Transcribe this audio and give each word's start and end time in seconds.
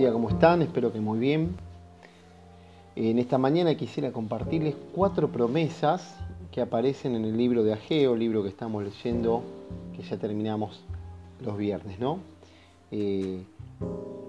día, 0.00 0.12
¿cómo 0.14 0.30
están? 0.30 0.62
Espero 0.62 0.90
que 0.90 0.98
muy 0.98 1.18
bien. 1.18 1.56
En 2.96 3.18
esta 3.18 3.36
mañana 3.36 3.74
quisiera 3.74 4.12
compartirles 4.12 4.74
cuatro 4.94 5.28
promesas 5.28 6.16
que 6.50 6.62
aparecen 6.62 7.14
en 7.16 7.26
el 7.26 7.36
libro 7.36 7.62
de 7.64 7.74
Ageo, 7.74 8.16
libro 8.16 8.42
que 8.42 8.48
estamos 8.48 8.82
leyendo, 8.82 9.42
que 9.94 10.02
ya 10.02 10.16
terminamos 10.16 10.82
los 11.44 11.54
viernes, 11.58 12.00
¿no? 12.00 12.20
Eh, 12.90 13.44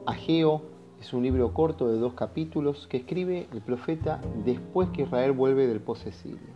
Ageo 0.06 0.62
es 1.00 1.14
un 1.14 1.24
libro 1.24 1.54
corto 1.54 1.88
de 1.88 2.00
dos 2.00 2.16
capítulos 2.16 2.86
que 2.88 2.98
escribe 2.98 3.48
el 3.54 3.62
profeta 3.62 4.20
después 4.44 4.90
que 4.90 5.04
Israel 5.04 5.32
vuelve 5.32 5.68
del 5.68 5.80
posexilio. 5.80 6.52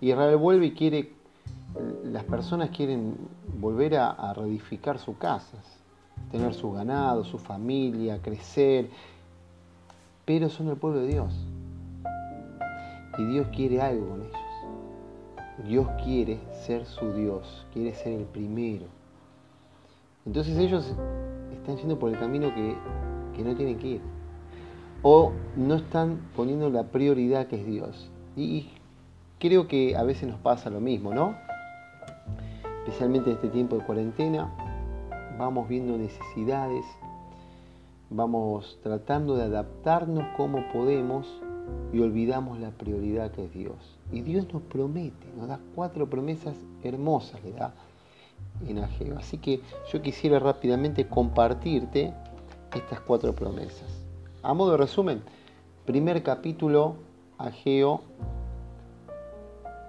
Israel 0.00 0.36
vuelve 0.36 0.66
y 0.66 0.70
quiere, 0.70 1.10
las 2.04 2.22
personas 2.22 2.70
quieren 2.70 3.16
volver 3.58 3.96
a, 3.96 4.10
a 4.10 4.34
reedificar 4.34 5.00
sus 5.00 5.16
casas, 5.16 5.76
tener 6.30 6.54
su 6.54 6.72
ganado, 6.72 7.24
su 7.24 7.38
familia, 7.38 8.20
crecer, 8.20 8.88
pero 10.24 10.48
son 10.48 10.68
el 10.68 10.76
pueblo 10.76 11.00
de 11.00 11.08
Dios. 11.08 11.34
Y 13.18 13.24
Dios 13.26 13.46
quiere 13.54 13.80
algo 13.80 14.08
con 14.08 14.22
ellos. 14.22 14.36
Dios 15.66 15.88
quiere 16.04 16.38
ser 16.66 16.84
su 16.84 17.12
Dios, 17.12 17.66
quiere 17.72 17.94
ser 17.94 18.12
el 18.12 18.24
primero. 18.24 18.86
Entonces 20.26 20.58
ellos 20.58 20.94
están 21.52 21.76
yendo 21.76 21.98
por 21.98 22.12
el 22.12 22.18
camino 22.18 22.52
que, 22.54 22.76
que 23.34 23.42
no 23.42 23.54
tienen 23.54 23.78
que 23.78 23.86
ir. 23.86 24.00
O 25.02 25.32
no 25.56 25.76
están 25.76 26.20
poniendo 26.34 26.68
la 26.68 26.84
prioridad 26.84 27.46
que 27.46 27.60
es 27.60 27.66
Dios. 27.66 28.10
Y 28.36 28.68
creo 29.38 29.68
que 29.68 29.96
a 29.96 30.02
veces 30.02 30.28
nos 30.28 30.40
pasa 30.40 30.68
lo 30.68 30.80
mismo, 30.80 31.14
¿no? 31.14 31.36
Especialmente 32.84 33.30
en 33.30 33.36
este 33.36 33.48
tiempo 33.48 33.76
de 33.76 33.84
cuarentena, 33.84 34.52
vamos 35.38 35.68
viendo 35.68 35.96
necesidades, 35.98 36.84
vamos 38.10 38.78
tratando 38.82 39.36
de 39.36 39.44
adaptarnos 39.44 40.24
como 40.36 40.66
podemos 40.72 41.26
y 41.92 42.00
olvidamos 42.00 42.58
la 42.58 42.70
prioridad 42.70 43.30
que 43.32 43.44
es 43.44 43.52
Dios. 43.52 43.98
Y 44.12 44.22
Dios 44.22 44.46
nos 44.52 44.62
promete, 44.62 45.26
nos 45.36 45.48
da 45.48 45.58
cuatro 45.74 46.08
promesas 46.08 46.54
hermosas, 46.82 47.42
le 47.44 47.52
da 47.52 47.74
en 48.66 48.78
Ageo. 48.78 49.18
Así 49.18 49.38
que 49.38 49.60
yo 49.92 50.00
quisiera 50.02 50.38
rápidamente 50.38 51.06
compartirte 51.08 52.12
estas 52.74 53.00
cuatro 53.00 53.32
promesas. 53.32 54.04
A 54.42 54.54
modo 54.54 54.72
de 54.72 54.76
resumen, 54.78 55.22
primer 55.84 56.22
capítulo, 56.22 56.96
Ageo 57.38 58.02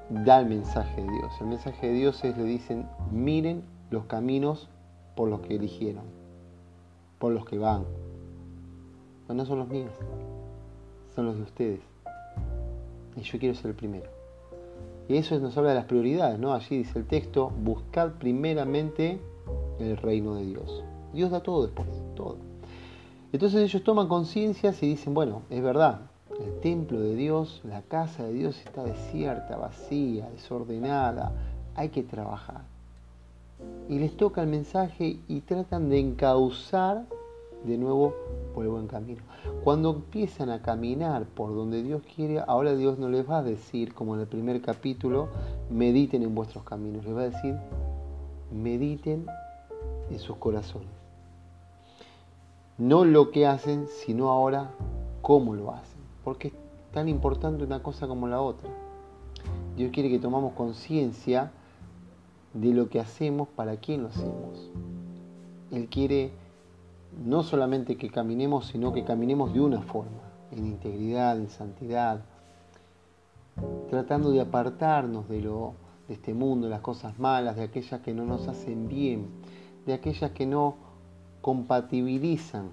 da 0.10 0.40
el 0.40 0.48
mensaje 0.48 1.02
de 1.02 1.12
Dios. 1.12 1.32
El 1.40 1.48
mensaje 1.48 1.88
de 1.88 1.94
Dios 1.94 2.24
es, 2.24 2.38
le 2.38 2.44
dicen, 2.44 2.88
miren 3.12 3.64
los 3.92 4.06
caminos 4.06 4.70
por 5.18 5.28
los 5.30 5.42
que 5.42 5.56
eligieron, 5.56 6.04
por 7.18 7.34
los 7.34 7.44
que 7.44 7.58
van. 7.58 7.84
no 9.28 9.46
son 9.46 9.60
los 9.60 9.68
míos, 9.68 9.92
son 11.16 11.26
los 11.26 11.36
de 11.36 11.42
ustedes. 11.42 11.80
Y 13.18 13.22
yo 13.22 13.40
quiero 13.40 13.56
ser 13.56 13.72
el 13.72 13.76
primero. 13.76 14.06
Y 15.10 15.18
eso 15.18 15.40
nos 15.40 15.58
habla 15.58 15.72
de 15.72 15.76
las 15.76 15.86
prioridades, 15.86 16.38
¿no? 16.38 16.54
Allí 16.54 16.78
dice 16.78 17.00
el 17.00 17.06
texto, 17.06 17.50
buscad 17.50 18.12
primeramente 18.20 19.20
el 19.80 19.98
reino 19.98 20.36
de 20.36 20.46
Dios. 20.46 20.84
Dios 21.14 21.32
da 21.32 21.42
todo 21.42 21.66
después, 21.66 21.88
todo. 22.16 22.38
Entonces 23.34 23.64
ellos 23.64 23.84
toman 23.84 24.08
conciencia 24.08 24.72
y 24.80 24.88
dicen, 24.88 25.16
bueno, 25.16 25.42
es 25.50 25.64
verdad, 25.64 26.02
el 26.40 26.60
templo 26.60 27.00
de 27.00 27.16
Dios, 27.16 27.62
la 27.64 27.82
casa 27.82 28.24
de 28.24 28.34
Dios 28.34 28.60
está 28.64 28.84
desierta, 28.84 29.58
vacía, 29.58 30.30
desordenada, 30.30 31.32
hay 31.76 31.90
que 31.90 32.04
trabajar 32.04 32.77
y 33.90 34.00
les 34.00 34.16
toca 34.16 34.42
el 34.42 34.48
mensaje 34.48 35.20
y 35.28 35.42
tratan 35.42 35.90
de 35.90 36.00
encauzar 36.00 37.06
de 37.66 37.78
nuevo 37.78 38.14
por 38.54 38.64
el 38.64 38.72
buen 38.72 38.88
camino. 38.88 39.22
Cuando 39.64 39.92
empiezan 39.92 40.50
a 40.50 40.62
caminar 40.62 41.26
por 41.26 41.56
donde 41.56 41.84
Dios 41.84 42.02
quiere, 42.16 42.44
ahora 42.46 42.76
Dios 42.76 42.98
no 43.00 43.10
les 43.10 43.30
va 43.30 43.40
a 43.40 43.44
decir, 43.44 43.94
como 43.94 44.16
en 44.16 44.22
el 44.22 44.28
primer 44.28 44.62
capítulo, 44.62 45.30
mediten 45.70 46.24
en 46.24 46.36
vuestros 46.36 46.64
caminos, 46.64 47.06
les 47.06 47.16
va 47.16 47.22
a 47.22 47.30
decir, 47.30 47.56
mediten 48.52 49.26
en 50.10 50.20
sus 50.20 50.38
corazones. 50.38 50.90
No 52.78 53.06
lo 53.06 53.32
que 53.32 53.48
hacen, 53.48 53.88
sino 53.88 54.30
ahora 54.30 54.72
cómo 55.22 55.56
lo 55.56 55.72
hacen. 55.72 56.00
Porque 56.24 56.50
es 56.50 56.54
tan 56.94 57.10
importante 57.10 57.64
una 57.64 57.82
cosa 57.82 58.08
como 58.08 58.28
la 58.28 58.42
otra. 58.42 58.70
Dios 59.76 59.92
quiere 59.92 60.10
que 60.10 60.20
tomamos 60.20 60.54
conciencia 60.54 61.52
de 62.60 62.74
lo 62.74 62.90
que 62.90 63.00
hacemos, 63.00 63.48
para 63.50 63.78
quién 63.78 64.04
lo 64.04 64.10
hacemos. 64.10 64.70
Él 65.72 65.88
quiere 65.88 66.32
no 67.26 67.44
solamente 67.44 67.98
que 67.98 68.10
caminemos, 68.10 68.68
sino 68.68 68.94
que 68.94 69.04
caminemos 69.04 69.54
de 69.54 69.62
una 69.62 69.82
forma, 69.82 70.22
en 70.52 70.66
integridad, 70.66 71.38
en 71.38 71.50
santidad, 71.50 72.22
tratando 73.90 74.32
de 74.32 74.42
apartarnos 74.42 75.28
de, 75.28 75.42
lo, 75.42 75.74
de 76.08 76.16
este 76.16 76.34
mundo, 76.34 76.68
de 76.68 76.72
las 76.72 76.82
cosas 76.82 77.18
malas, 77.20 77.56
de 77.56 77.64
aquellas 77.64 78.02
que 78.02 78.14
no 78.14 78.26
nos 78.26 78.48
hacen 78.48 78.88
bien, 78.88 79.28
de 79.86 79.94
aquellas 79.94 80.32
que 80.32 80.46
no 80.46 80.76
compatibilizan 81.42 82.70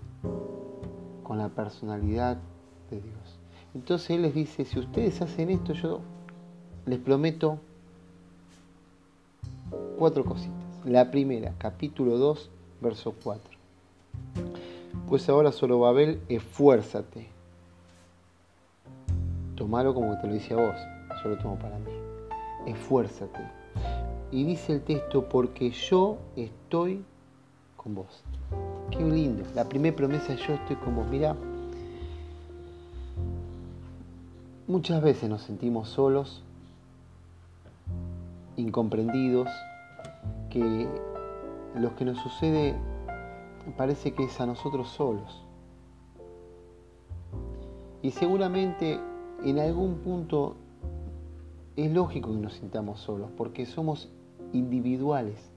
con 1.22 1.39
la 1.39 1.49
personalidad 1.49 2.39
de 2.91 3.01
Dios. 3.01 3.39
Entonces 3.75 4.11
Él 4.11 4.22
les 4.22 4.34
dice, 4.34 4.65
si 4.65 4.78
ustedes 4.78 5.21
hacen 5.21 5.51
esto, 5.51 5.72
yo 5.72 6.01
les 6.87 6.99
prometo 6.99 7.59
cuatro 9.99 10.25
cositas. 10.25 10.53
La 10.85 11.11
primera, 11.11 11.55
capítulo 11.59 12.19
2, 12.19 12.51
verso 12.81 13.15
4. 13.23 13.51
Pues 15.09 15.29
ahora 15.29 15.53
solo 15.53 15.81
Babel, 15.81 16.21
esfuérzate. 16.29 17.29
Tomalo 19.55 19.95
como 19.95 20.19
te 20.21 20.27
lo 20.27 20.33
dice 20.35 20.55
a 20.55 20.57
vos, 20.57 20.77
yo 21.23 21.31
lo 21.31 21.39
tomo 21.39 21.59
para 21.59 21.79
mí. 21.79 21.91
Esfuérzate. 22.67 23.41
Y 24.31 24.45
dice 24.45 24.73
el 24.73 24.83
texto, 24.83 25.29
porque 25.29 25.71
yo 25.71 26.19
estoy 26.37 27.05
con 27.77 27.95
vos. 27.95 28.25
Qué 28.91 29.05
lindo. 29.05 29.45
La 29.55 29.69
primera 29.69 29.95
promesa, 29.95 30.35
yo 30.35 30.55
estoy 30.55 30.77
con 30.77 30.97
vos. 30.97 31.07
Mira, 31.09 31.37
muchas 34.67 35.03
veces 35.03 35.29
nos 35.29 35.43
sentimos 35.43 35.89
solos, 35.89 36.43
incomprendidos, 38.56 39.48
que 40.50 40.88
lo 41.75 41.94
que 41.97 42.04
nos 42.04 42.19
sucede 42.19 42.75
parece 43.76 44.12
que 44.12 44.25
es 44.25 44.41
a 44.41 44.47
nosotros 44.47 44.88
solos. 44.88 45.44
Y 48.03 48.10
seguramente 48.10 49.00
en 49.44 49.59
algún 49.59 49.97
punto 49.97 50.56
es 51.76 51.91
lógico 51.92 52.31
que 52.31 52.38
nos 52.38 52.54
sintamos 52.54 53.00
solos, 53.00 53.31
porque 53.37 53.66
somos 53.66 54.10
individuales. 54.53 55.50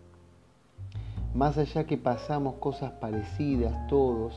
Más 1.35 1.57
allá 1.57 1.85
que 1.85 1.97
pasamos 1.97 2.55
cosas 2.55 2.93
parecidas 2.93 3.87
todos, 3.87 4.33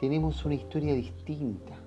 tenemos 0.00 0.44
una 0.44 0.54
historia 0.54 0.94
distinta 0.94 1.83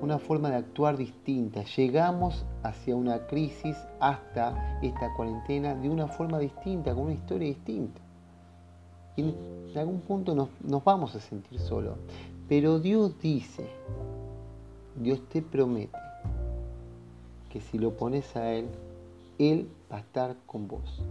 una 0.00 0.18
forma 0.18 0.50
de 0.50 0.56
actuar 0.56 0.96
distinta. 0.96 1.62
Llegamos 1.76 2.44
hacia 2.62 2.96
una 2.96 3.26
crisis 3.26 3.76
hasta 4.00 4.80
esta 4.82 5.14
cuarentena 5.14 5.74
de 5.74 5.88
una 5.88 6.06
forma 6.06 6.38
distinta, 6.38 6.94
con 6.94 7.04
una 7.04 7.14
historia 7.14 7.48
distinta. 7.48 8.00
Y 9.16 9.22
en 9.22 9.78
algún 9.78 10.00
punto 10.00 10.34
nos, 10.34 10.48
nos 10.62 10.84
vamos 10.84 11.14
a 11.14 11.20
sentir 11.20 11.58
solos. 11.58 11.96
Pero 12.48 12.78
Dios 12.78 13.18
dice, 13.20 13.66
Dios 14.96 15.20
te 15.28 15.42
promete 15.42 15.98
que 17.50 17.60
si 17.60 17.78
lo 17.78 17.96
pones 17.96 18.36
a 18.36 18.52
Él, 18.52 18.66
Él 19.38 19.68
va 19.90 19.96
a 19.96 20.00
estar 20.00 20.36
con 20.46 20.68
vos. 20.68 21.02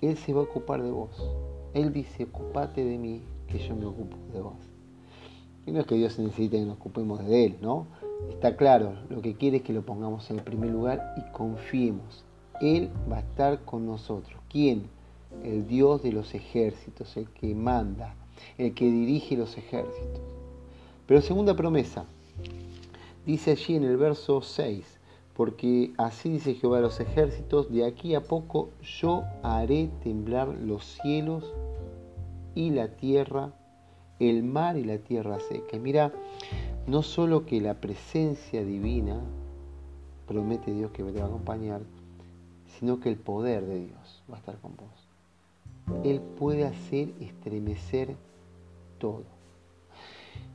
Él 0.00 0.16
se 0.16 0.32
va 0.32 0.40
a 0.40 0.44
ocupar 0.44 0.82
de 0.82 0.90
vos. 0.90 1.10
Él 1.74 1.92
dice, 1.92 2.24
ocupate 2.24 2.84
de 2.84 2.98
mí, 2.98 3.22
que 3.48 3.58
yo 3.58 3.74
me 3.74 3.86
ocupo 3.86 4.16
de 4.32 4.40
vos. 4.40 4.69
Y 5.70 5.72
no 5.72 5.82
es 5.82 5.86
que 5.86 5.94
Dios 5.94 6.18
necesite 6.18 6.58
que 6.58 6.64
nos 6.64 6.78
ocupemos 6.78 7.24
de 7.24 7.44
Él, 7.44 7.56
¿no? 7.60 7.86
Está 8.28 8.56
claro, 8.56 8.94
lo 9.08 9.22
que 9.22 9.36
quiere 9.36 9.58
es 9.58 9.62
que 9.62 9.72
lo 9.72 9.82
pongamos 9.82 10.28
en 10.28 10.38
el 10.38 10.42
primer 10.42 10.68
lugar 10.68 11.14
y 11.16 11.30
confiemos. 11.30 12.24
Él 12.60 12.90
va 13.08 13.18
a 13.18 13.20
estar 13.20 13.60
con 13.64 13.86
nosotros. 13.86 14.40
¿Quién? 14.50 14.88
El 15.44 15.68
Dios 15.68 16.02
de 16.02 16.10
los 16.10 16.34
ejércitos, 16.34 17.16
el 17.16 17.28
que 17.28 17.54
manda, 17.54 18.16
el 18.58 18.74
que 18.74 18.86
dirige 18.90 19.36
los 19.36 19.56
ejércitos. 19.56 20.20
Pero 21.06 21.22
segunda 21.22 21.54
promesa, 21.54 22.04
dice 23.24 23.52
allí 23.52 23.76
en 23.76 23.84
el 23.84 23.96
verso 23.96 24.42
6, 24.42 24.98
porque 25.36 25.92
así 25.98 26.30
dice 26.30 26.54
Jehová 26.54 26.78
de 26.78 26.82
los 26.82 26.98
ejércitos, 26.98 27.70
de 27.70 27.86
aquí 27.86 28.16
a 28.16 28.24
poco 28.24 28.70
yo 28.82 29.22
haré 29.44 29.88
temblar 30.02 30.48
los 30.48 30.84
cielos 31.00 31.44
y 32.56 32.70
la 32.70 32.88
tierra 32.96 33.52
el 34.20 34.42
mar 34.44 34.76
y 34.76 34.84
la 34.84 34.98
tierra 34.98 35.40
seca. 35.40 35.76
Y 35.76 35.80
mira, 35.80 36.12
no 36.86 37.02
solo 37.02 37.46
que 37.46 37.60
la 37.60 37.74
presencia 37.74 38.64
divina 38.64 39.20
promete 40.28 40.72
Dios 40.72 40.92
que 40.92 41.02
te 41.02 41.18
va 41.18 41.24
a 41.24 41.28
acompañar, 41.28 41.80
sino 42.78 43.00
que 43.00 43.08
el 43.08 43.16
poder 43.16 43.64
de 43.66 43.86
Dios 43.86 44.22
va 44.30 44.36
a 44.36 44.38
estar 44.38 44.58
con 44.58 44.76
vos. 44.76 46.04
Él 46.04 46.20
puede 46.20 46.64
hacer 46.64 47.12
estremecer 47.20 48.14
todo. 48.98 49.24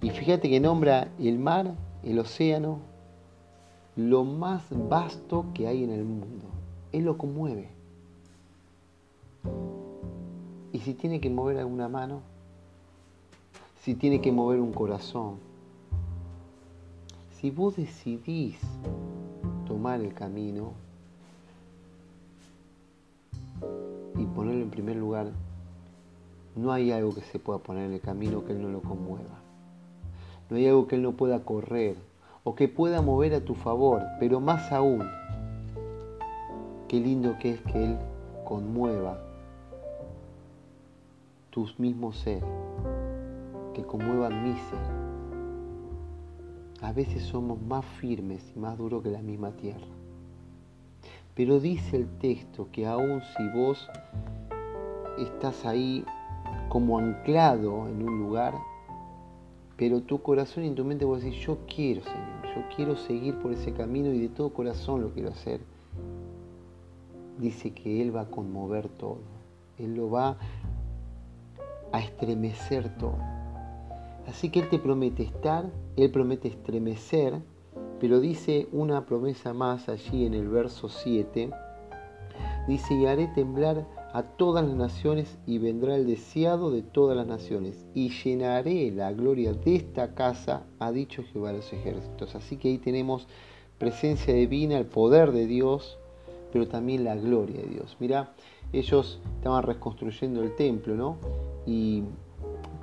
Y 0.02 0.12
fíjate 0.12 0.50
que 0.50 0.60
nombra 0.60 1.10
el 1.20 1.40
mar, 1.40 1.74
el 2.04 2.20
océano, 2.20 2.80
lo 3.96 4.24
más 4.24 4.64
vasto 4.72 5.46
que 5.54 5.68
hay 5.68 5.84
en 5.84 5.90
el 5.90 6.04
mundo. 6.04 6.46
Él 6.92 7.06
lo 7.06 7.18
conmueve. 7.18 7.70
Y 10.72 10.80
si 10.80 10.94
tiene 10.94 11.20
que 11.20 11.30
mover 11.30 11.58
alguna 11.58 11.88
mano, 11.88 12.22
si 13.86 13.94
tiene 13.94 14.20
que 14.20 14.32
mover 14.32 14.60
un 14.60 14.74
corazón, 14.74 15.36
si 17.30 17.52
vos 17.52 17.76
decidís 17.76 18.58
tomar 19.68 20.02
el 20.02 20.12
camino 20.12 20.74
y 24.18 24.26
ponerlo 24.26 24.64
en 24.64 24.72
primer 24.72 24.96
lugar, 24.96 25.28
no 26.56 26.72
hay 26.72 26.92
algo 26.92 27.14
que 27.14 27.22
se 27.22 27.38
pueda 27.38 27.60
poner 27.60 27.86
en 27.86 27.94
el 27.94 28.02
camino 28.02 28.44
que 28.44 28.54
Él 28.54 28.64
no 28.64 28.70
lo 28.70 28.82
conmueva. 28.82 29.38
No 30.50 30.58
hay 30.58 30.66
algo 30.66 30.88
que 30.88 30.96
Él 30.96 31.04
no 31.04 31.12
pueda 31.12 31.44
correr 31.44 31.96
o 32.44 32.56
que 32.56 32.68
pueda 32.68 33.04
mover 33.04 33.36
a 33.36 33.42
tu 33.42 33.54
favor, 33.54 34.02
pero 34.20 34.40
más 34.40 34.72
aún, 34.72 35.08
qué 36.88 37.00
lindo 37.00 37.38
que 37.40 37.52
es 37.52 37.62
que 37.62 37.84
Él 37.84 38.00
conmueva 38.46 39.20
tus 41.52 41.80
mismos 41.80 42.18
ser, 42.18 42.42
que 43.76 43.84
conmueva 43.84 44.30
mi 44.30 44.54
ser. 44.54 44.80
A 46.82 46.94
veces 46.94 47.24
somos 47.24 47.62
más 47.62 47.86
firmes 47.86 48.52
y 48.56 48.60
más 48.60 48.78
duros 48.78 49.04
que 49.04 49.10
la 49.12 49.22
misma 49.22 49.52
tierra. 49.52 49.86
Pero 51.36 51.60
dice 51.60 51.98
el 51.98 52.08
texto 52.18 52.70
que 52.72 52.88
aun 52.88 53.22
si 53.36 53.50
vos 53.50 53.90
estás 55.20 55.66
ahí 55.66 56.06
como 56.70 56.98
anclado 56.98 57.88
en 57.90 58.02
un 58.02 58.20
lugar, 58.20 58.54
pero 59.76 60.02
tu 60.02 60.22
corazón 60.22 60.64
y 60.64 60.72
tu 60.72 60.86
mente 60.86 61.04
vos 61.04 61.22
decís, 61.22 61.46
yo 61.46 61.58
quiero, 61.68 62.02
Señor, 62.02 62.56
yo 62.56 62.76
quiero 62.76 62.96
seguir 62.96 63.36
por 63.40 63.52
ese 63.52 63.74
camino 63.74 64.10
y 64.14 64.20
de 64.20 64.30
todo 64.30 64.54
corazón 64.54 65.02
lo 65.02 65.12
quiero 65.12 65.30
hacer. 65.30 65.60
Dice 67.38 67.72
que 67.72 68.02
Él 68.02 68.16
va 68.16 68.22
a 68.22 68.30
conmover 68.30 68.88
todo, 68.88 69.20
Él 69.78 69.96
lo 69.96 70.10
va 70.10 70.38
a 71.92 72.00
estremecer 72.00 72.98
todo. 72.98 73.18
Así 74.28 74.50
que 74.50 74.62
Él 74.62 74.70
te 74.70 74.80
promete 74.80 75.24
estar, 75.24 75.72
Él 75.96 76.12
promete 76.12 76.48
estremecer, 76.48 77.42
pero 78.00 78.20
dice 78.20 78.68
una 78.72 79.06
promesa 79.06 79.54
más 79.54 79.88
allí 79.90 80.26
en 80.26 80.34
el 80.34 80.48
verso 80.48 80.90
7. 80.90 81.52
Dice, 82.68 82.94
y 82.96 83.06
haré 83.06 83.28
temblar 83.28 83.86
a 84.16 84.24
todas 84.24 84.66
las 84.66 84.76
naciones 84.76 85.38
y 85.46 85.58
vendrá 85.58 85.96
el 85.96 86.08
deseado 86.08 86.72
de 86.72 86.82
todas 86.82 87.18
las 87.18 87.28
naciones 87.28 87.86
y 87.94 88.10
llenaré 88.10 88.90
la 88.92 89.12
gloria 89.12 89.54
de 89.54 89.76
esta 89.76 90.16
casa, 90.16 90.64
ha 90.80 90.92
dicho 90.92 91.24
Jehová 91.32 91.50
de 91.50 91.58
los 91.58 91.74
ejércitos. 91.74 92.34
Así 92.34 92.58
que 92.58 92.70
ahí 92.70 92.78
tenemos 92.78 93.28
presencia 93.78 94.34
divina, 94.34 94.78
el 94.78 94.86
poder 94.86 95.32
de 95.32 95.46
Dios, 95.48 95.98
pero 96.52 96.68
también 96.68 97.04
la 97.04 97.16
gloria 97.16 97.62
de 97.62 97.68
Dios. 97.68 97.98
Mira, 98.00 98.34
ellos 98.72 99.20
estaban 99.38 99.64
reconstruyendo 99.64 100.42
el 100.42 100.56
templo, 100.56 100.96
¿no? 100.96 101.18
Y 101.66 102.04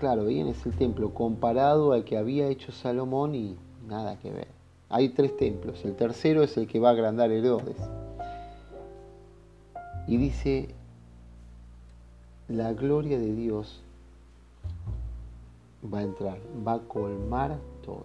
claro, 0.02 0.24
bien 0.24 0.48
es 0.48 0.66
el 0.66 0.74
templo 0.74 1.14
comparado 1.14 1.92
al 1.92 2.02
que 2.02 2.18
había 2.18 2.48
hecho 2.48 2.72
Salomón 2.72 3.36
y 3.36 3.56
nada 3.86 4.18
que 4.18 4.32
ver. 4.32 4.48
Hay 4.88 5.10
tres 5.10 5.36
templos, 5.36 5.84
el 5.84 5.94
tercero 5.94 6.42
es 6.42 6.56
el 6.56 6.66
que 6.66 6.80
va 6.80 6.88
a 6.88 6.92
agrandar 6.92 7.30
Herodes. 7.30 7.76
Y 10.08 10.16
dice, 10.16 10.74
la 12.48 12.72
gloria 12.72 13.16
de 13.16 13.32
Dios 13.32 13.80
va 15.84 16.00
a 16.00 16.02
entrar, 16.02 16.38
va 16.66 16.72
a 16.72 16.78
colmar 16.80 17.56
todo. 17.84 18.04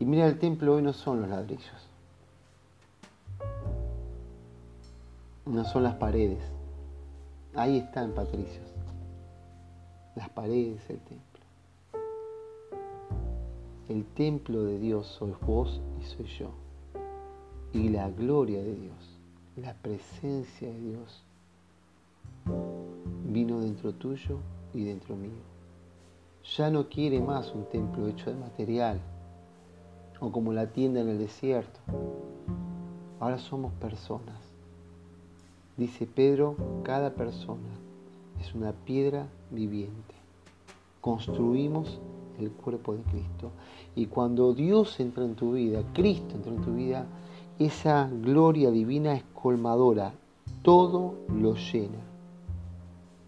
Y 0.00 0.04
mira, 0.04 0.26
el 0.26 0.38
templo 0.38 0.74
hoy 0.74 0.82
no 0.82 0.92
son 0.92 1.22
los 1.22 1.30
ladrillos, 1.30 1.88
no 5.46 5.64
son 5.64 5.82
las 5.82 5.94
paredes. 5.94 6.42
Ahí 7.54 7.78
están, 7.78 8.12
Patricios, 8.12 8.69
las 10.20 10.28
paredes 10.28 10.86
del 10.86 10.98
templo. 10.98 11.40
El 13.88 14.04
templo 14.04 14.64
de 14.64 14.78
Dios 14.78 15.06
sois 15.06 15.34
vos 15.40 15.80
y 15.98 16.04
soy 16.04 16.26
yo. 16.26 16.50
Y 17.72 17.88
la 17.88 18.10
gloria 18.10 18.62
de 18.62 18.74
Dios, 18.74 19.18
la 19.56 19.72
presencia 19.72 20.68
de 20.68 20.78
Dios 20.78 21.24
vino 23.24 23.60
dentro 23.60 23.94
tuyo 23.94 24.36
y 24.74 24.84
dentro 24.84 25.16
mío. 25.16 25.42
Ya 26.54 26.68
no 26.68 26.90
quiere 26.90 27.18
más 27.20 27.54
un 27.54 27.64
templo 27.70 28.06
hecho 28.06 28.28
de 28.28 28.36
material 28.36 29.00
o 30.20 30.30
como 30.30 30.52
la 30.52 30.66
tienda 30.66 31.00
en 31.00 31.08
el 31.08 31.18
desierto. 31.18 31.80
Ahora 33.20 33.38
somos 33.38 33.72
personas. 33.72 34.38
Dice 35.78 36.06
Pedro, 36.06 36.56
cada 36.82 37.14
persona 37.14 37.70
es 38.38 38.54
una 38.54 38.72
piedra 38.72 39.26
viviente. 39.50 40.14
Construimos 41.00 41.98
el 42.38 42.50
cuerpo 42.50 42.94
de 42.94 43.02
Cristo. 43.02 43.50
Y 43.94 44.06
cuando 44.06 44.54
Dios 44.54 44.98
entra 45.00 45.24
en 45.24 45.34
tu 45.34 45.52
vida, 45.52 45.82
Cristo 45.92 46.36
entra 46.36 46.52
en 46.52 46.62
tu 46.62 46.74
vida, 46.74 47.06
esa 47.58 48.08
gloria 48.08 48.70
divina 48.70 49.14
es 49.14 49.24
colmadora. 49.34 50.12
Todo 50.62 51.14
lo 51.28 51.54
llena 51.54 52.10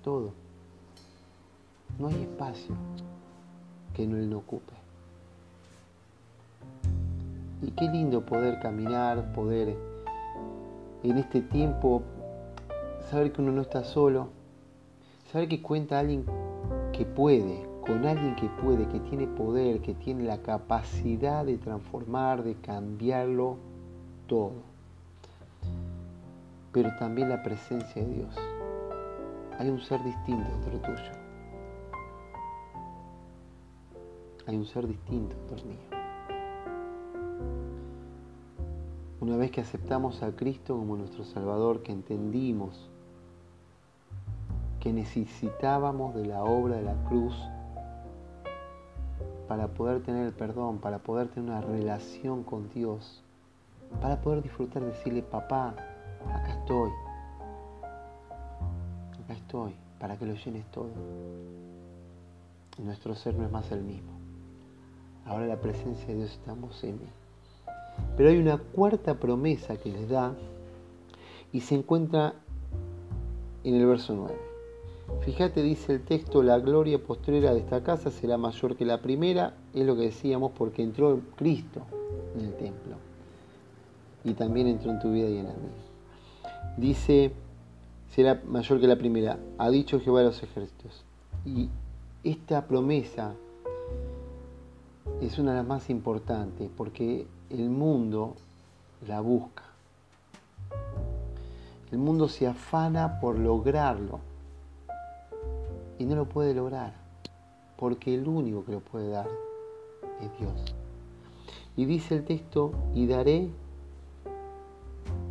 todo. 0.03 0.33
No 1.99 2.09
hay 2.09 2.23
espacio 2.23 2.75
que 3.95 4.07
no 4.07 4.17
Él 4.17 4.29
no 4.29 4.39
ocupe. 4.39 4.73
Y 7.63 7.71
qué 7.73 7.85
lindo 7.85 8.27
poder 8.27 8.61
caminar, 8.61 9.33
poder 9.33 9.77
en 11.03 11.19
este 11.19 11.41
tiempo 11.43 12.03
saber 13.11 13.33
que 13.33 13.41
uno 13.41 13.53
no 13.53 13.63
está 13.63 13.85
solo, 13.85 14.29
saber 15.33 15.49
que 15.49 15.63
cuenta 15.63 15.99
alguien 15.99 16.27
que 16.93 17.07
puede, 17.07 17.67
con 17.81 18.05
alguien 18.05 18.37
que 18.37 18.49
puede, 18.63 18.87
que 18.89 19.01
tiene 19.01 19.27
poder, 19.27 19.81
que 19.81 19.95
tiene 19.95 20.25
la 20.25 20.43
capacidad 20.43 21.47
de 21.47 21.57
transformar, 21.57 22.43
de 22.43 22.55
cambiarlo 22.57 23.57
todo. 24.27 24.53
Pero 26.73 26.91
también 26.99 27.31
la 27.31 27.43
presencia 27.43 28.05
de 28.05 28.15
Dios 28.15 28.37
hay 29.59 29.71
un 29.71 29.81
ser 29.81 30.03
distinto 30.05 30.49
dentro 30.51 30.79
tuyo. 30.81 31.13
Hay 34.47 34.57
un 34.57 34.67
ser 34.67 34.87
distinto 34.87 35.35
dentro 35.37 35.67
mío. 35.67 35.79
Una 39.21 39.37
vez 39.37 39.51
que 39.51 39.61
aceptamos 39.61 40.23
a 40.23 40.35
Cristo 40.35 40.77
como 40.77 40.97
nuestro 40.97 41.25
Salvador, 41.25 41.83
que 41.83 41.93
entendimos 41.93 42.91
que 44.83 44.93
necesitábamos 44.93 46.13
de 46.13 46.27
la 46.27 46.43
obra 46.43 46.75
de 46.75 46.83
la 46.83 46.97
cruz 47.05 47.37
para 49.47 49.69
poder 49.69 50.03
tener 50.03 50.27
el 50.27 50.33
perdón, 50.33 50.79
para 50.79 50.99
poder 50.99 51.29
tener 51.29 51.51
una 51.51 51.61
relación 51.61 52.43
con 52.43 52.69
Dios, 52.69 53.23
para 54.01 54.21
poder 54.21 54.43
disfrutar, 54.43 54.83
decirle, 54.83 55.23
papá, 55.23 55.77
acá 56.35 56.59
estoy, 56.59 56.91
estoy, 59.29 59.77
para 60.01 60.17
que 60.17 60.27
lo 60.27 60.35
llenes 60.35 60.67
todo. 60.73 60.91
Nuestro 62.79 63.15
ser 63.15 63.37
no 63.37 63.45
es 63.45 63.53
más 63.53 63.71
el 63.71 63.83
mismo. 63.83 64.11
Ahora 65.27 65.47
la 65.47 65.61
presencia 65.61 66.09
de 66.09 66.17
Dios 66.17 66.33
estamos 66.33 66.83
en 66.83 66.95
mí. 66.95 67.09
Pero 68.17 68.31
hay 68.31 68.39
una 68.39 68.59
cuarta 68.59 69.15
promesa 69.15 69.77
que 69.77 69.93
les 69.93 70.09
da 70.09 70.35
y 71.53 71.61
se 71.61 71.77
encuentra 71.77 72.35
en 73.63 73.77
el 73.77 73.87
verso 73.87 74.15
9. 74.17 74.52
Fíjate, 75.21 75.63
dice 75.63 75.93
el 75.93 76.03
texto, 76.03 76.43
la 76.43 76.59
gloria 76.59 76.99
postrera 76.99 77.53
de 77.53 77.61
esta 77.61 77.83
casa 77.85 78.11
será 78.11 78.37
mayor 78.39 78.77
que 78.77 78.85
la 78.85 79.01
primera, 79.01 79.55
es 79.73 79.87
lo 79.87 79.95
que 79.95 80.03
decíamos 80.03 80.53
porque 80.57 80.83
entró 80.83 81.21
Cristo 81.37 81.83
en 82.37 82.47
el 82.47 82.55
templo 82.55 82.97
y 84.25 84.33
también 84.35 84.67
entró 84.67 84.91
en 84.91 85.01
tu 85.01 85.13
vida 85.13 85.29
y 85.29 85.39
en 85.39 85.47
la 85.47 85.53
mía. 85.53 85.71
Dice 86.77 87.33
será 88.15 88.43
mayor 88.47 88.79
que 88.81 88.87
la 88.87 88.97
primera, 88.97 89.39
ha 89.59 89.71
dicho 89.71 89.99
Jehová 89.99 90.21
de 90.21 90.27
los 90.27 90.43
ejércitos. 90.43 91.03
Y 91.47 91.69
esta 92.25 92.67
promesa 92.67 93.35
es 95.21 95.39
una 95.39 95.53
de 95.53 95.59
las 95.59 95.67
más 95.67 95.89
importantes 95.89 96.69
porque 96.77 97.27
el 97.51 97.71
mundo 97.71 98.35
la 99.07 99.21
busca. 99.21 99.65
El 101.91 101.99
mundo 101.99 102.29
se 102.29 102.47
afana 102.47 103.19
por 103.21 103.39
lograrlo 103.39 104.21
y 105.99 106.05
no 106.05 106.17
lo 106.17 106.29
puede 106.29 106.55
lograr 106.55 106.95
porque 107.77 108.15
el 108.15 108.29
único 108.29 108.65
que 108.65 108.73
lo 108.73 108.81
puede 108.81 109.09
dar 109.09 109.29
es 110.21 110.39
Dios. 110.39 110.75
Y 111.77 111.85
dice 111.85 112.15
el 112.15 112.25
texto, 112.25 112.73
y 112.95 113.07
daré 113.07 113.51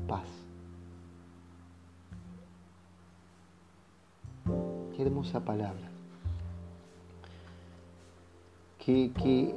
paz. 0.07 0.25
hermosa 5.01 5.39
palabra. 5.39 5.89
Qué, 8.77 9.11
qué, 9.21 9.55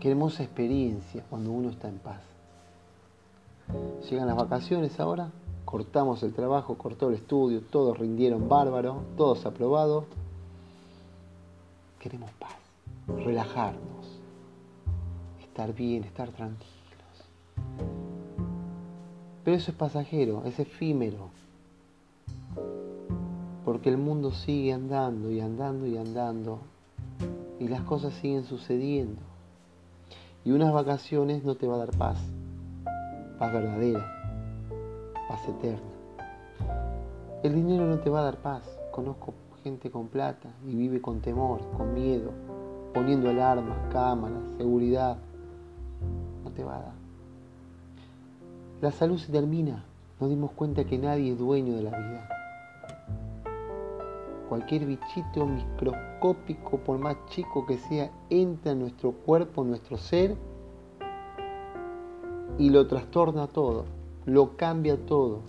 qué 0.00 0.10
hermosa 0.10 0.42
experiencia 0.42 1.24
cuando 1.28 1.50
uno 1.50 1.70
está 1.70 1.88
en 1.88 1.98
paz. 1.98 2.20
Llegan 4.10 4.26
las 4.26 4.36
vacaciones 4.36 4.98
ahora, 5.00 5.30
cortamos 5.64 6.22
el 6.22 6.32
trabajo, 6.32 6.76
cortó 6.78 7.08
el 7.08 7.14
estudio, 7.14 7.62
todos 7.62 7.98
rindieron 7.98 8.48
bárbaro, 8.48 9.02
todos 9.16 9.44
aprobados. 9.46 10.04
Queremos 12.02 12.32
paz, 12.32 12.56
relajarnos, 13.06 14.20
estar 15.40 15.72
bien, 15.72 16.02
estar 16.02 16.30
tranquilos. 16.30 16.66
Pero 19.44 19.56
eso 19.56 19.70
es 19.70 19.76
pasajero, 19.76 20.42
es 20.44 20.58
efímero. 20.58 21.30
Porque 23.64 23.88
el 23.88 23.98
mundo 23.98 24.32
sigue 24.32 24.72
andando 24.72 25.30
y 25.30 25.40
andando 25.40 25.86
y 25.86 25.96
andando. 25.96 26.58
Y 27.60 27.68
las 27.68 27.82
cosas 27.82 28.14
siguen 28.14 28.46
sucediendo. 28.46 29.22
Y 30.44 30.50
unas 30.50 30.72
vacaciones 30.72 31.44
no 31.44 31.54
te 31.54 31.68
va 31.68 31.76
a 31.76 31.78
dar 31.86 31.96
paz. 31.96 32.18
Paz 33.38 33.52
verdadera. 33.52 34.04
Paz 35.28 35.48
eterna. 35.48 35.92
El 37.44 37.54
dinero 37.54 37.86
no 37.86 38.00
te 38.00 38.10
va 38.10 38.22
a 38.22 38.24
dar 38.24 38.38
paz. 38.38 38.68
Conozco 38.90 39.34
gente 39.62 39.90
con 39.90 40.08
plata 40.08 40.48
y 40.66 40.74
vive 40.74 41.00
con 41.00 41.20
temor, 41.20 41.60
con 41.76 41.94
miedo, 41.94 42.30
poniendo 42.92 43.30
alarmas, 43.30 43.78
cámaras, 43.92 44.42
seguridad. 44.56 45.18
No 46.44 46.50
te 46.50 46.64
va 46.64 46.76
a 46.76 46.82
dar. 46.82 46.92
La 48.80 48.90
salud 48.90 49.18
se 49.18 49.30
termina. 49.30 49.84
Nos 50.20 50.30
dimos 50.30 50.52
cuenta 50.52 50.84
que 50.84 50.98
nadie 50.98 51.32
es 51.32 51.38
dueño 51.38 51.74
de 51.76 51.82
la 51.82 51.90
vida. 51.90 52.28
Cualquier 54.48 54.86
bichito 54.86 55.46
microscópico, 55.46 56.78
por 56.78 56.98
más 56.98 57.16
chico 57.30 57.64
que 57.64 57.78
sea, 57.78 58.10
entra 58.28 58.72
en 58.72 58.80
nuestro 58.80 59.12
cuerpo, 59.12 59.62
en 59.62 59.70
nuestro 59.70 59.96
ser, 59.96 60.36
y 62.58 62.70
lo 62.70 62.86
trastorna 62.86 63.46
todo, 63.46 63.86
lo 64.26 64.56
cambia 64.56 65.06
todo, 65.06 65.40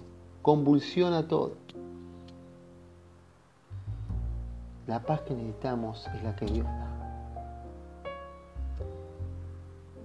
convulsiona 0.42 1.28
todo. 1.28 1.63
La 4.94 5.00
paz 5.00 5.22
que 5.22 5.34
necesitamos 5.34 6.08
es 6.14 6.22
la 6.24 6.36
que 6.36 6.46
Dios 6.46 6.68
da. 6.68 6.88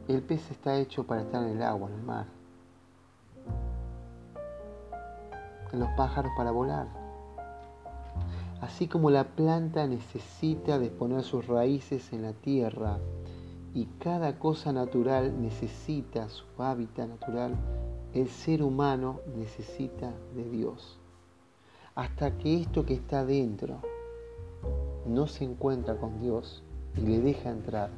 El 0.08 0.22
pez 0.22 0.50
está 0.50 0.78
hecho 0.78 1.04
para 1.04 1.20
estar 1.20 1.42
en 1.44 1.50
el 1.58 1.62
agua, 1.62 1.90
en 1.90 1.94
el 1.94 2.02
mar. 2.02 2.26
los 5.74 5.90
pájaros 5.90 6.32
para 6.38 6.52
volar. 6.52 6.86
Así 8.62 8.88
como 8.88 9.10
la 9.10 9.24
planta 9.24 9.86
necesita 9.86 10.78
de 10.78 10.88
poner 10.88 11.22
sus 11.22 11.46
raíces 11.46 12.10
en 12.14 12.22
la 12.22 12.32
tierra 12.32 12.98
y 13.74 13.84
cada 13.98 14.38
cosa 14.38 14.72
natural 14.72 15.38
necesita 15.42 16.30
su 16.30 16.46
hábitat 16.56 17.10
natural, 17.10 17.54
el 18.14 18.30
ser 18.30 18.62
humano 18.62 19.20
necesita 19.36 20.14
de 20.34 20.48
Dios. 20.48 20.98
Hasta 21.94 22.38
que 22.38 22.62
esto 22.62 22.86
que 22.86 22.94
está 22.94 23.26
dentro 23.26 23.82
no 25.06 25.26
se 25.26 25.44
encuentra 25.44 25.96
con 25.96 26.20
Dios 26.20 26.62
y 26.96 27.00
le 27.00 27.20
deja 27.20 27.50
entrar, 27.50 27.90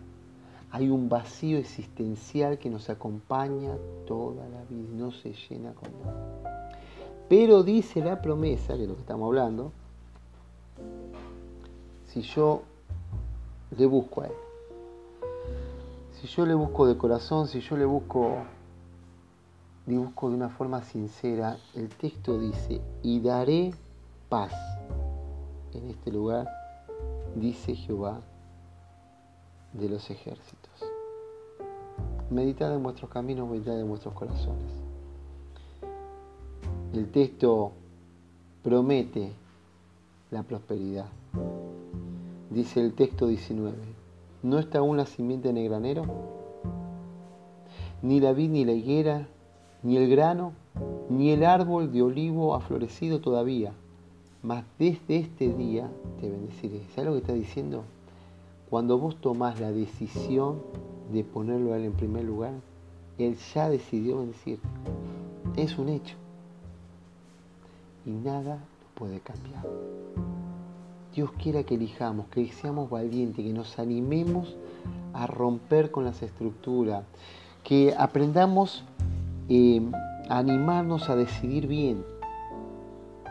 hay 0.73 0.89
un 0.89 1.09
vacío 1.09 1.59
existencial 1.59 2.59
que 2.59 2.71
nos 2.71 2.91
acompaña 2.91 3.77
toda 4.07 4.49
la 4.49 4.63
vida 4.69 4.89
no 4.93 5.11
se 5.11 5.33
llena 5.33 5.73
con 5.73 5.91
nada. 6.05 6.71
Pero 7.29 7.63
dice 7.63 8.01
la 8.01 8.21
promesa, 8.21 8.75
que 8.75 8.83
es 8.83 8.89
lo 8.89 8.95
que 8.95 9.01
estamos 9.01 9.27
hablando, 9.27 9.73
si 12.07 12.23
yo 12.23 12.63
le 13.77 13.87
busco 13.87 14.23
a 14.23 14.27
Él, 14.27 14.33
si 16.21 16.27
yo 16.29 16.45
le 16.45 16.55
busco 16.55 16.87
de 16.87 16.97
corazón, 16.97 17.49
si 17.49 17.61
yo 17.61 17.77
le 17.77 17.85
busco, 17.85 18.37
le 19.87 19.97
busco 19.97 20.29
de 20.29 20.37
una 20.37 20.51
forma 20.51 20.83
sincera, 20.83 21.57
el 21.75 21.89
texto 21.89 22.39
dice, 22.39 22.81
y 23.03 23.21
daré 23.21 23.73
paz 24.29 24.53
en 25.73 25.89
este 25.91 26.13
lugar, 26.13 26.49
dice 27.35 27.75
Jehová 27.75 28.21
de 29.73 29.89
los 29.89 30.11
ejércitos. 30.11 30.71
Meditad 32.31 32.75
en 32.75 32.83
vuestros 32.83 33.11
caminos, 33.11 33.49
meditad 33.49 33.79
en 33.79 33.89
vuestros 33.89 34.15
corazones. 34.15 34.73
El 36.93 37.11
texto 37.11 37.73
promete 38.63 39.33
la 40.31 40.43
prosperidad. 40.43 41.07
Dice 42.51 42.81
el 42.81 42.95
texto 42.95 43.27
19, 43.27 43.77
¿no 44.43 44.59
está 44.59 44.79
aún 44.79 44.97
la 44.97 45.07
simiente 45.07 45.51
en 45.51 45.57
el 45.57 45.69
granero? 45.69 46.05
Ni 48.03 48.19
la 48.19 48.33
vid 48.33 48.51
ni 48.51 48.65
la 48.65 48.73
higuera, 48.73 49.29
ni 49.83 49.97
el 49.97 50.11
grano, 50.11 50.53
ni 51.09 51.31
el 51.31 51.45
árbol 51.45 51.93
de 51.93 52.03
olivo 52.03 52.55
ha 52.55 52.61
florecido 52.61 53.21
todavía, 53.21 53.73
mas 54.43 54.65
desde 54.79 55.17
este 55.17 55.53
día 55.53 55.91
te 56.21 56.31
bendeciré. 56.31 56.81
¿Sabes 56.95 57.07
lo 57.07 57.13
que 57.13 57.21
está 57.21 57.33
diciendo? 57.35 57.85
Cuando 58.69 58.99
vos 58.99 59.17
tomás 59.21 59.61
la 59.61 59.73
decisión 59.73 60.63
de 61.13 61.25
ponerlo 61.25 61.73
a 61.73 61.77
él 61.77 61.85
en 61.87 61.93
primer 61.93 62.25
lugar, 62.25 62.53
él 63.19 63.37
ya 63.55 63.69
decidió 63.69 64.19
bendecir. 64.19 64.61
Es 65.57 65.77
un 65.79 65.89
hecho 65.89 66.17
y 68.07 68.11
nada 68.11 68.55
lo 68.57 68.95
puede 68.95 69.21
cambiar. 69.21 69.67
Dios 71.15 71.31
quiera 71.33 71.65
que 71.65 71.75
elijamos, 71.75 72.29
que 72.29 72.47
seamos 72.53 72.89
valientes, 72.89 73.45
que 73.45 73.53
nos 73.53 73.79
animemos 73.79 74.57
a 75.13 75.27
romper 75.27 75.91
con 75.91 76.05
las 76.05 76.23
estructuras, 76.23 77.05
que 77.65 77.95
aprendamos 77.99 78.85
eh, 79.49 79.83
a 80.29 80.39
animarnos 80.39 81.11
a 81.11 81.17
decidir 81.17 81.67
bien. 81.67 82.05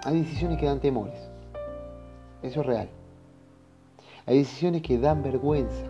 Hay 0.06 0.22
decisiones 0.22 0.58
que 0.58 0.66
dan 0.66 0.80
temores, 0.80 1.20
eso 2.42 2.62
es 2.62 2.66
real. 2.66 2.90
Hay 4.26 4.38
decisiones 4.38 4.82
que 4.82 4.98
dan 4.98 5.22
vergüenza, 5.22 5.86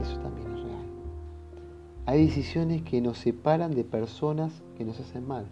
eso 0.00 0.18
también 0.18 0.52
es 0.52 0.62
real. 0.64 0.86
Hay 2.06 2.26
decisiones 2.26 2.82
que 2.82 3.00
nos 3.00 3.18
separan 3.18 3.72
de 3.74 3.84
personas 3.84 4.62
que 4.76 4.84
nos 4.84 4.98
hacen 4.98 5.26
mal. 5.26 5.46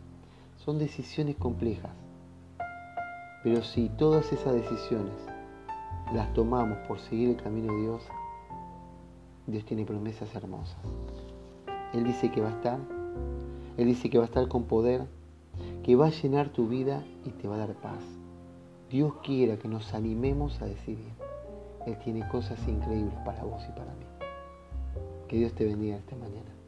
Son 0.57 0.79
decisiones 0.79 1.37
complejas. 1.37 1.93
Pero 3.45 3.63
si 3.63 3.89
todas 3.91 4.33
esas 4.33 4.55
decisiones 4.55 5.15
las 6.13 6.33
tomamos 6.35 6.77
por 6.89 6.99
seguir 6.99 7.31
el 7.31 7.37
camino 7.37 7.73
de 7.73 7.81
Dios, 7.83 8.03
Dios 9.47 9.65
tiene 9.65 9.85
promesas 9.85 10.35
hermosas. 10.35 10.77
Él 11.95 12.05
dice 12.05 12.31
que 12.31 12.41
va 12.41 12.49
a 12.49 12.53
estar, 12.53 12.79
Él 13.77 13.87
dice 13.87 14.11
que 14.11 14.19
va 14.19 14.25
a 14.25 14.27
estar 14.27 14.49
con 14.49 14.65
poder, 14.65 15.07
que 15.83 15.97
va 15.97 16.07
a 16.07 16.11
llenar 16.11 16.51
tu 16.51 16.69
vida 16.69 17.05
y 17.25 17.31
te 17.31 17.49
va 17.49 17.57
a 17.57 17.59
dar 17.67 17.75
paz. 17.75 18.03
Dios 18.91 19.15
quiera 19.23 19.57
que 19.57 19.69
nos 19.69 19.95
animemos 19.95 20.61
a 20.61 20.67
decidir. 20.67 21.13
Él 21.87 21.97
tiene 22.05 22.29
cosas 22.29 22.59
increíbles 22.69 23.15
para 23.25 23.45
vos 23.45 23.63
y 23.69 23.73
para 23.73 23.95
mí. 23.95 24.07
Que 25.29 25.37
Dios 25.37 25.55
te 25.55 25.65
bendiga 25.65 25.97
esta 25.97 26.17
mañana. 26.17 26.60